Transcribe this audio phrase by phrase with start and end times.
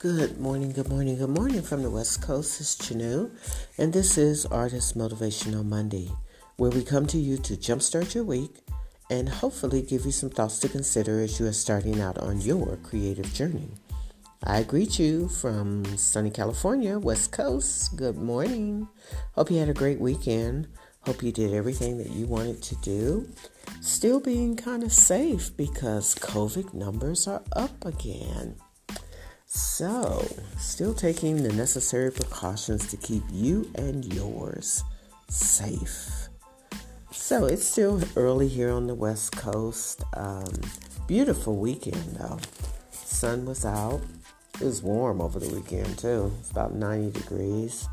[0.00, 2.58] Good morning, good morning, good morning from the West Coast.
[2.58, 3.30] It's Chinue,
[3.76, 6.10] and this is Artist Motivational Monday,
[6.56, 8.64] where we come to you to jumpstart your week
[9.10, 12.78] and hopefully give you some thoughts to consider as you are starting out on your
[12.78, 13.72] creative journey.
[14.42, 17.94] I greet you from sunny California, West Coast.
[17.94, 18.88] Good morning.
[19.32, 20.68] Hope you had a great weekend.
[21.00, 23.28] Hope you did everything that you wanted to do.
[23.82, 28.56] Still being kind of safe because COVID numbers are up again.
[29.52, 30.24] So,
[30.58, 34.84] still taking the necessary precautions to keep you and yours
[35.28, 36.28] safe.
[37.10, 40.04] So, it's still early here on the West Coast.
[40.14, 40.52] Um,
[41.08, 42.38] beautiful weekend though.
[42.92, 44.00] Sun was out.
[44.60, 46.32] It was warm over the weekend too.
[46.38, 47.88] It's about 90 degrees.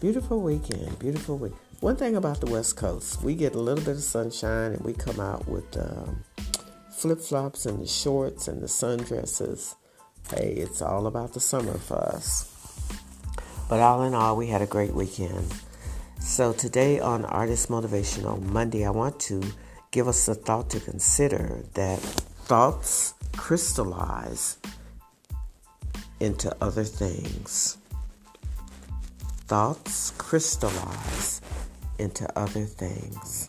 [0.00, 0.98] Beautiful weekend.
[0.98, 1.54] Beautiful week.
[1.78, 4.94] One thing about the West Coast, we get a little bit of sunshine and we
[4.94, 6.24] come out with um,
[6.90, 9.76] flip flops and the shorts and the sundresses
[10.30, 12.46] hey, it's all about the summer for us.
[13.68, 15.54] But all in all, we had a great weekend.
[16.20, 19.42] So today on Artist Motivational Monday, I want to
[19.90, 24.58] give us a thought to consider that thoughts crystallize
[26.20, 27.78] into other things.
[29.46, 31.40] Thoughts crystallize
[31.98, 33.48] into other things.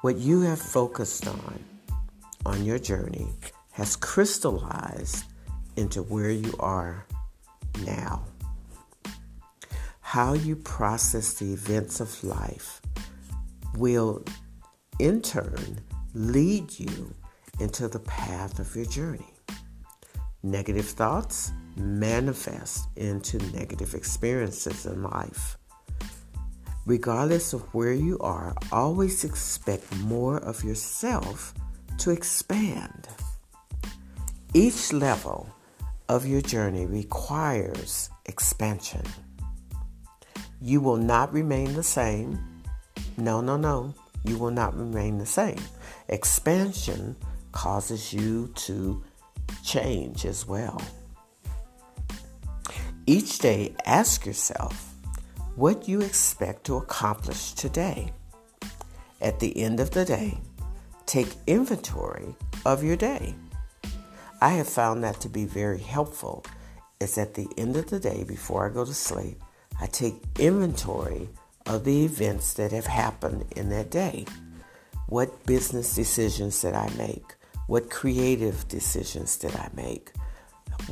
[0.00, 1.64] What you have focused on
[2.46, 3.28] on your journey
[3.74, 5.24] has crystallized
[5.76, 7.04] into where you are
[7.84, 8.24] now.
[10.00, 12.80] How you process the events of life
[13.76, 14.24] will,
[15.00, 15.80] in turn,
[16.14, 17.12] lead you
[17.58, 19.34] into the path of your journey.
[20.44, 25.58] Negative thoughts manifest into negative experiences in life.
[26.86, 31.54] Regardless of where you are, always expect more of yourself
[31.98, 33.08] to expand.
[34.56, 35.48] Each level
[36.08, 39.02] of your journey requires expansion.
[40.60, 42.38] You will not remain the same.
[43.16, 43.92] No, no, no.
[44.22, 45.58] You will not remain the same.
[46.08, 47.16] Expansion
[47.50, 49.02] causes you to
[49.64, 50.80] change as well.
[53.06, 54.94] Each day, ask yourself
[55.56, 58.12] what you expect to accomplish today.
[59.20, 60.38] At the end of the day,
[61.06, 63.34] take inventory of your day.
[64.44, 66.44] I have found that to be very helpful.
[67.00, 69.42] Is at the end of the day, before I go to sleep,
[69.80, 71.30] I take inventory
[71.64, 74.26] of the events that have happened in that day.
[75.08, 77.36] What business decisions did I make?
[77.68, 80.12] What creative decisions did I make?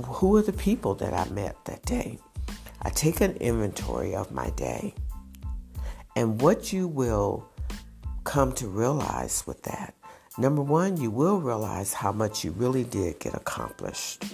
[0.02, 2.18] Who are the people that I met that day?
[2.80, 4.94] I take an inventory of my day.
[6.16, 7.46] And what you will
[8.24, 9.94] come to realize with that
[10.38, 14.24] Number one, you will realize how much you really did get accomplished.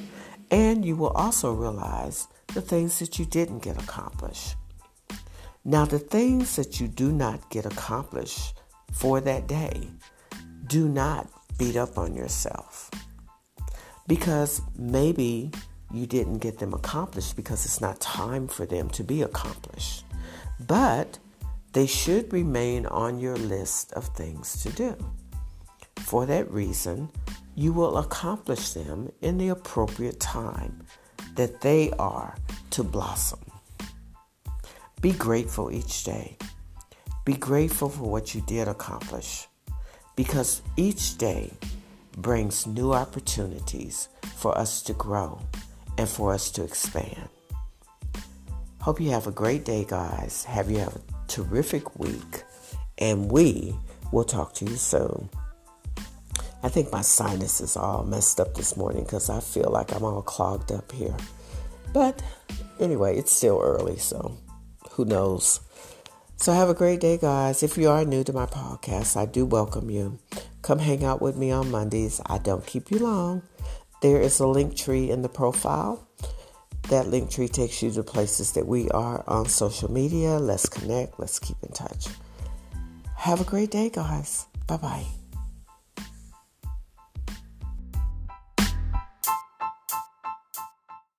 [0.51, 4.55] And you will also realize the things that you didn't get accomplished.
[5.65, 8.55] Now, the things that you do not get accomplished
[8.93, 9.89] for that day,
[10.67, 11.29] do not
[11.59, 12.91] beat up on yourself.
[14.07, 15.51] Because maybe
[15.93, 20.05] you didn't get them accomplished because it's not time for them to be accomplished.
[20.67, 21.19] But
[21.73, 24.97] they should remain on your list of things to do.
[26.09, 27.11] For that reason,
[27.55, 30.87] you will accomplish them in the appropriate time
[31.35, 32.35] that they are
[32.71, 33.41] to blossom.
[35.03, 36.39] Be grateful each day.
[37.27, 39.49] Be grateful for what you did accomplish
[40.17, 41.53] because each day
[42.17, 45.39] brings new opportunities for us to grow
[45.99, 47.29] and for us to expand.
[48.81, 50.43] Hope you have a great day, guys.
[50.45, 52.45] Have you have a terrific week,
[52.97, 53.77] and we
[54.11, 55.29] will talk to you soon.
[56.63, 60.03] I think my sinus is all messed up this morning because I feel like I'm
[60.03, 61.17] all clogged up here.
[61.93, 62.23] But
[62.81, 64.37] anyway, it's still early, so
[64.93, 65.61] who knows?
[66.37, 67.63] So have a great day, guys.
[67.63, 70.19] If you are new to my podcast, I do welcome you.
[70.63, 72.21] Come hang out with me on Mondays.
[72.27, 73.43] I don't keep you long.
[74.03, 76.09] There is a link tree in the profile.
[76.91, 80.39] That link tree takes you to places that we are on social media.
[80.39, 81.19] Let's connect.
[81.19, 82.07] Let's keep in touch.
[83.17, 84.47] Have a great day, guys.
[84.67, 85.07] Bye bye.